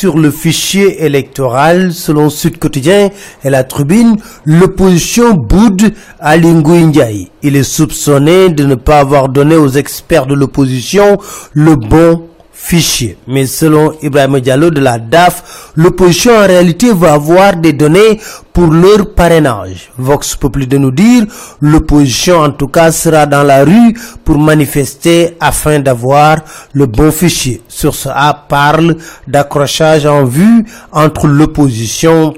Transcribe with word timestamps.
sur 0.00 0.16
le 0.16 0.30
fichier 0.30 1.04
électoral 1.04 1.92
selon 1.92 2.30
Sud 2.30 2.58
Quotidien 2.58 3.10
et 3.44 3.50
la 3.50 3.64
Tribune, 3.64 4.16
l'opposition 4.46 5.34
boude 5.34 5.92
à 6.18 6.38
Ndiaye. 6.38 7.30
Il 7.42 7.54
est 7.54 7.62
soupçonné 7.62 8.48
de 8.48 8.64
ne 8.64 8.76
pas 8.76 9.00
avoir 9.00 9.28
donné 9.28 9.56
aux 9.56 9.68
experts 9.68 10.24
de 10.24 10.32
l'opposition 10.32 11.18
le 11.52 11.76
bon 11.76 12.29
fichier. 12.62 13.16
Mais 13.26 13.46
selon 13.46 13.94
Ibrahim 14.02 14.38
Diallo 14.40 14.70
de 14.70 14.80
la 14.80 14.98
DAF, 14.98 15.72
l'opposition 15.76 16.32
en 16.36 16.46
réalité 16.46 16.92
va 16.92 17.14
avoir 17.14 17.56
des 17.56 17.72
données 17.72 18.20
pour 18.52 18.66
leur 18.70 19.14
parrainage. 19.14 19.90
Vox 19.96 20.36
Populi 20.36 20.66
de 20.66 20.76
nous 20.76 20.90
dire, 20.90 21.24
l'opposition 21.62 22.36
en 22.38 22.50
tout 22.50 22.68
cas 22.68 22.92
sera 22.92 23.24
dans 23.26 23.42
la 23.42 23.64
rue 23.64 23.94
pour 24.24 24.38
manifester 24.38 25.36
afin 25.40 25.80
d'avoir 25.80 26.36
le 26.74 26.84
bon 26.86 27.10
fichier. 27.10 27.62
Sur 27.66 27.94
ce 27.94 28.10
A 28.12 28.34
parle 28.34 28.96
d'accrochage 29.26 30.04
en 30.04 30.24
vue 30.24 30.64
entre 30.92 31.26
l'opposition 31.26 32.34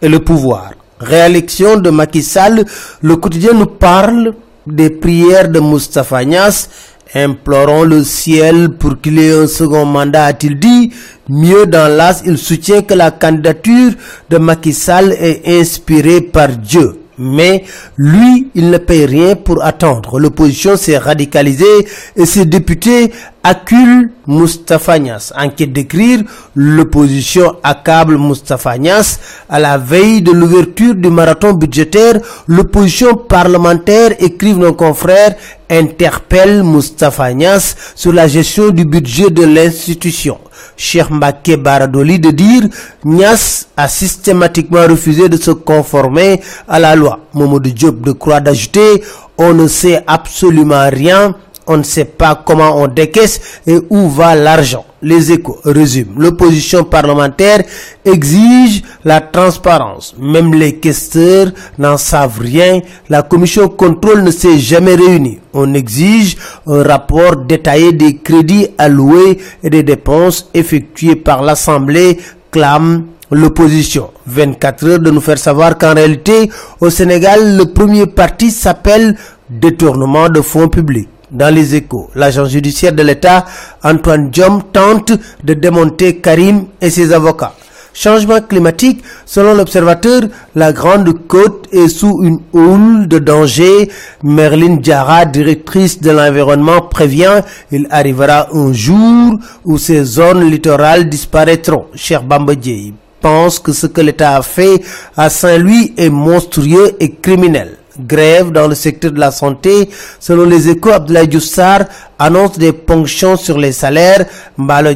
et 0.00 0.08
le 0.08 0.20
pouvoir. 0.20 0.70
Réélection 0.98 1.76
de 1.76 1.90
Macky 1.90 2.22
Sall, 2.22 2.64
le 3.02 3.16
quotidien 3.16 3.52
nous 3.52 3.66
parle 3.66 4.32
des 4.66 4.88
prières 4.90 5.48
de 5.50 5.60
Moustapha 5.60 6.24
Nias 6.24 6.68
Implorons 7.18 7.84
le 7.84 8.04
ciel 8.04 8.68
pour 8.78 9.00
qu'il 9.00 9.18
ait 9.18 9.32
un 9.32 9.46
second 9.46 9.86
mandat, 9.86 10.26
a-t-il 10.26 10.58
dit. 10.58 10.92
Mieux 11.30 11.64
dans 11.64 11.88
l'as, 11.90 12.22
il 12.26 12.36
soutient 12.36 12.82
que 12.82 12.92
la 12.92 13.10
candidature 13.10 13.92
de 14.28 14.36
Macky 14.36 14.76
est 15.18 15.40
inspirée 15.60 16.20
par 16.20 16.48
Dieu. 16.48 17.00
Mais 17.18 17.64
lui, 17.96 18.48
il 18.54 18.68
ne 18.68 18.76
paye 18.76 19.06
rien 19.06 19.34
pour 19.34 19.64
attendre. 19.64 20.18
L'opposition 20.20 20.76
s'est 20.76 20.98
radicalisée 20.98 21.86
et 22.16 22.26
ses 22.26 22.44
députés 22.44 23.10
acculent 23.46 24.10
Moustapha 24.26 24.98
Nias. 24.98 25.32
Enquête 25.38 25.72
d'écrire, 25.72 26.22
l'opposition 26.56 27.56
accable 27.62 28.16
Moustapha 28.16 28.76
Nias. 28.76 29.20
À 29.48 29.60
la 29.60 29.78
veille 29.78 30.20
de 30.20 30.32
l'ouverture 30.32 30.96
du 30.96 31.08
marathon 31.10 31.52
budgétaire, 31.52 32.18
l'opposition 32.48 33.14
parlementaire, 33.14 34.16
écrivent 34.18 34.58
nos 34.58 34.72
confrères, 34.72 35.36
interpelle 35.70 36.64
Moustapha 36.64 37.32
Nias 37.32 37.76
sur 37.94 38.12
la 38.12 38.26
gestion 38.26 38.70
du 38.70 38.84
budget 38.84 39.30
de 39.30 39.44
l'institution. 39.44 40.38
Cheikh 40.76 41.08
Mbake 41.10 41.56
Baradoli 41.56 42.18
de 42.18 42.30
dire 42.32 42.64
Nias 43.04 43.66
a 43.76 43.86
systématiquement 43.88 44.86
refusé 44.88 45.28
de 45.28 45.36
se 45.36 45.52
conformer 45.52 46.40
à 46.68 46.80
la 46.80 46.96
loi. 46.96 47.20
Momodou 47.32 47.70
Diop 47.70 48.00
de 48.02 48.12
Croix 48.12 48.40
d'ajouter 48.40 49.02
on 49.38 49.52
ne 49.52 49.68
sait 49.68 50.02
absolument 50.06 50.88
rien 50.90 51.34
on 51.66 51.78
ne 51.78 51.82
sait 51.82 52.04
pas 52.04 52.42
comment 52.44 52.80
on 52.80 52.86
décaisse 52.86 53.40
et 53.66 53.78
où 53.90 54.08
va 54.08 54.34
l'argent. 54.34 54.84
Les 55.02 55.30
échos 55.32 55.58
résument. 55.64 56.14
L'opposition 56.18 56.84
parlementaire 56.84 57.62
exige 58.04 58.82
la 59.04 59.20
transparence. 59.20 60.14
Même 60.18 60.54
les 60.54 60.76
questeurs 60.76 61.48
n'en 61.78 61.96
savent 61.96 62.40
rien. 62.40 62.80
La 63.08 63.22
commission 63.22 63.68
contrôle 63.68 64.22
ne 64.22 64.30
s'est 64.30 64.58
jamais 64.58 64.94
réunie. 64.94 65.38
On 65.52 65.74
exige 65.74 66.36
un 66.66 66.82
rapport 66.82 67.36
détaillé 67.36 67.92
des 67.92 68.16
crédits 68.16 68.68
alloués 68.78 69.38
et 69.62 69.70
des 69.70 69.82
dépenses 69.82 70.48
effectuées 70.54 71.16
par 71.16 71.42
l'Assemblée, 71.42 72.18
clame 72.50 73.04
l'opposition. 73.30 74.10
24 74.26 74.86
heures 74.88 74.98
de 75.00 75.10
nous 75.10 75.20
faire 75.20 75.38
savoir 75.38 75.76
qu'en 75.78 75.94
réalité, 75.94 76.50
au 76.80 76.90
Sénégal, 76.90 77.56
le 77.56 77.66
premier 77.66 78.06
parti 78.06 78.50
s'appelle 78.50 79.16
détournement 79.50 80.28
de 80.28 80.40
fonds 80.40 80.68
publics 80.68 81.08
dans 81.30 81.54
les 81.54 81.74
échos. 81.74 82.10
L'agent 82.14 82.46
judiciaire 82.46 82.92
de 82.92 83.02
l'État, 83.02 83.44
Antoine 83.82 84.30
Diom, 84.30 84.62
tente 84.72 85.12
de 85.44 85.54
démonter 85.54 86.16
Karim 86.16 86.66
et 86.80 86.90
ses 86.90 87.12
avocats. 87.12 87.54
Changement 87.98 88.42
climatique, 88.42 89.02
selon 89.24 89.54
l'observateur, 89.54 90.20
la 90.54 90.70
Grande 90.70 91.26
Côte 91.26 91.66
est 91.72 91.88
sous 91.88 92.22
une 92.22 92.40
houle 92.52 93.08
de 93.08 93.18
danger. 93.18 93.90
Merlin 94.22 94.76
Diarra, 94.76 95.24
directrice 95.24 95.98
de 96.02 96.10
l'environnement, 96.10 96.82
prévient 96.82 97.40
il 97.72 97.86
arrivera 97.88 98.48
un 98.52 98.74
jour 98.74 99.38
où 99.64 99.78
ces 99.78 100.04
zones 100.04 100.50
littorales 100.50 101.08
disparaîtront. 101.08 101.86
Cher 101.94 102.22
Bambadje 102.22 102.92
pense 103.22 103.58
que 103.58 103.72
ce 103.72 103.86
que 103.86 104.02
l'État 104.02 104.36
a 104.36 104.42
fait 104.42 104.82
à 105.16 105.30
Saint-Louis 105.30 105.94
est 105.96 106.10
monstrueux 106.10 106.96
et 107.00 107.12
criminel 107.12 107.78
grève 108.00 108.50
dans 108.50 108.68
le 108.68 108.74
secteur 108.74 109.12
de 109.12 109.20
la 109.20 109.30
santé. 109.30 109.88
Selon 110.20 110.44
les 110.44 110.68
échos, 110.68 110.90
Abdoulaye 110.90 111.30
Djoussar 111.30 111.84
annonce 112.18 112.58
des 112.58 112.72
ponctions 112.72 113.36
sur 113.36 113.58
les 113.58 113.72
salaires. 113.72 114.24
Mbalo 114.58 114.90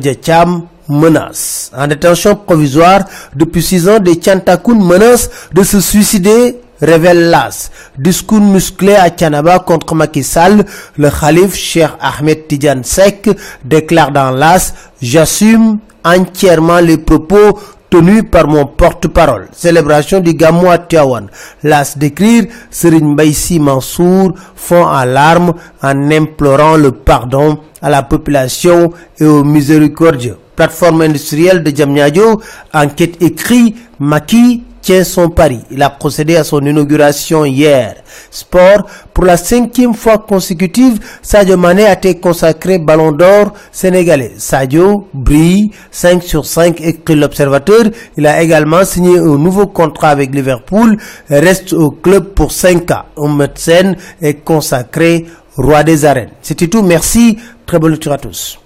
menace. 0.91 1.71
En 1.77 1.87
détention 1.87 2.35
provisoire 2.35 3.05
depuis 3.35 3.63
six 3.63 3.89
ans, 3.89 4.01
des 4.01 4.17
Tchantakoun 4.17 4.85
menacent 4.85 5.31
de 5.55 5.63
se 5.63 5.81
suicider 5.81 6.57
révèle 6.83 7.31
l'AS. 7.31 7.71
Discours 7.99 8.41
musclé 8.41 8.95
à 8.97 9.11
Tianaba 9.11 9.61
contre 9.61 9.95
Macky 9.95 10.23
Sall, 10.25 10.65
le 10.97 11.11
Khalif 11.11 11.55
Cheikh 11.55 11.91
Ahmed 12.01 12.49
Tidjan 12.49 12.81
Sek 12.83 13.31
déclare 13.65 14.11
dans 14.11 14.31
l'AS 14.31 14.75
«J'assume 15.03 15.79
entièrement 16.05 16.79
les 16.81 16.99
propos 16.99 17.59
tenu 17.91 18.23
par 18.23 18.47
mon 18.47 18.65
porte-parole. 18.67 19.49
Célébration 19.53 20.21
du 20.21 20.35
Gamou 20.35 20.71
à 20.71 20.79
Tiawan. 20.79 21.27
Las 21.63 21.99
d'écrire, 21.99 22.45
Serine 22.71 23.15
Baïsi 23.17 23.59
Mansour 23.59 24.33
font 24.55 24.87
alarme 24.87 25.55
en 25.83 26.11
implorant 26.11 26.77
le 26.77 26.93
pardon 26.93 27.59
à 27.83 27.91
la 27.91 28.03
population 28.03 28.93
et 29.19 29.25
aux 29.27 29.45
miséricordieux. 29.45 30.37
Plateforme 30.55 31.03
industrielle 31.03 31.63
de 31.63 31.75
Djamnyadjo, 31.75 32.41
enquête 32.73 33.21
écrit, 33.23 33.75
Maki 33.99 34.63
tient 34.83 35.05
son 35.05 35.29
pari. 35.31 35.61
Il 35.71 35.83
a 35.83 35.91
procédé 35.91 36.37
à 36.37 36.45
son 36.45 36.61
inauguration 36.61 37.45
hier. 37.45 37.97
Sport, 38.31 38.87
pour 39.13 39.25
la 39.25 39.37
cinquième 39.37 39.95
fois 39.95 40.19
consécutive, 40.19 40.99
Sadio 41.23 41.57
Mané 41.57 41.85
a 41.87 41.93
été 41.95 42.19
consacré 42.19 42.79
ballon 42.79 43.13
d'or 43.13 43.53
sénégalais. 43.73 44.33
Sadio 44.39 45.09
brille 45.13 45.71
5 45.91 46.23
sur 46.23 46.47
5 46.47 46.81
écrit 46.81 47.17
l'observateur. 47.17 47.85
Il 48.17 48.27
a 48.27 48.43
également 48.43 48.85
signé 48.85 49.19
un 49.19 49.37
nouveau 49.39 49.67
contrat 49.67 50.11
avec 50.11 50.35
Liverpool 50.35 50.97
reste 51.29 51.73
au 51.73 51.91
club 51.91 52.35
pour 52.35 52.53
5 52.53 52.91
ans. 52.91 53.05
Un 53.17 53.35
médecin 53.35 53.95
est 54.21 54.45
consacré 54.45 55.27
roi 55.57 55.83
des 55.83 56.05
arènes. 56.05 56.31
C'était 56.43 56.69
tout. 56.69 56.83
Merci. 56.83 57.39
Très 57.67 57.79
bonne 57.79 57.93
lecture 57.93 58.13
à 58.13 58.19
tous. 58.19 58.59